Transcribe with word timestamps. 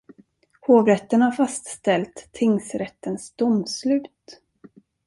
Hovrätten 0.67 1.21
har 1.21 1.31
fastställt 1.31 2.29
tingsrättens 2.31 3.31
domslut. 3.35 4.41